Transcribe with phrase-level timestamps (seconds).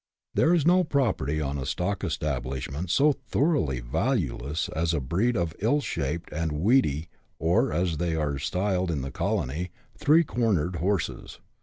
[0.33, 5.37] There is no property on a stock establish ment so thoroughly valueless as a breed
[5.37, 9.69] of ill shaped and weedy, or, as they are styled in the colony,"
[9.99, 11.37] three cornered" horses.